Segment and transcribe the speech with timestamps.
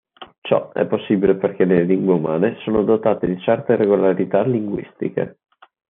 [0.41, 5.37] Ciò è possibile perché le lingue umane sono dotate di certe regolarità linguistiche.